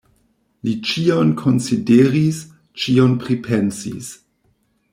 Li 0.67 0.71
ĉion 0.91 1.33
konsideris, 1.41 2.39
ĉion 2.85 3.17
pripensis. 3.27 4.13